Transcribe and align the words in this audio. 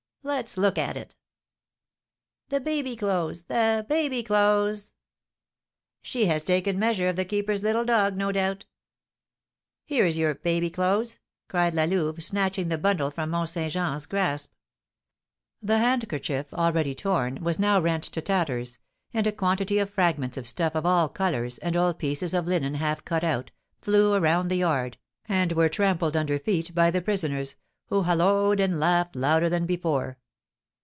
"Let's 0.23 0.55
look 0.55 0.77
at 0.77 0.95
it." 0.97 1.15
"The 2.49 2.59
baby 2.61 2.95
clothes! 2.95 3.45
The 3.45 3.83
baby 3.89 4.21
clothes!" 4.21 4.93
"She 6.03 6.27
has 6.27 6.43
taken 6.43 6.77
measure 6.77 7.09
of 7.09 7.15
the 7.15 7.25
keeper's 7.25 7.63
little 7.63 7.83
dog, 7.83 8.15
no 8.15 8.31
doubt." 8.31 8.67
"Here's 9.83 10.19
your 10.19 10.35
baby 10.35 10.69
clothes," 10.69 11.17
cried 11.47 11.73
La 11.73 11.85
Louve, 11.85 12.23
snatching 12.23 12.67
the 12.67 12.77
bundle 12.77 13.09
from 13.09 13.31
Mont 13.31 13.49
Saint 13.49 13.73
Jean's 13.73 14.05
grasp. 14.05 14.53
The 15.59 15.79
handkerchief, 15.79 16.53
already 16.53 16.93
torn, 16.93 17.43
was 17.43 17.57
now 17.57 17.81
rent 17.81 18.03
to 18.03 18.21
tatters, 18.21 18.77
and 19.15 19.25
a 19.25 19.31
quantity 19.31 19.79
of 19.79 19.89
fragments 19.89 20.37
of 20.37 20.47
stuff 20.47 20.75
of 20.75 20.85
all 20.85 21.09
colours, 21.09 21.57
and 21.57 21.75
old 21.75 21.97
pieces 21.97 22.35
of 22.35 22.45
linen 22.45 22.75
half 22.75 23.03
cut 23.05 23.23
out, 23.23 23.49
flew 23.81 24.13
around 24.13 24.49
the 24.49 24.57
yard, 24.57 24.99
and 25.27 25.53
were 25.53 25.67
trampled 25.67 26.15
under 26.15 26.37
feet 26.37 26.75
by 26.75 26.91
the 26.91 27.01
prisoners, 27.01 27.55
who 27.87 28.03
holloaed 28.03 28.61
and 28.61 28.79
laughed 28.79 29.17
louder 29.17 29.49
than 29.49 29.65
before. 29.65 30.17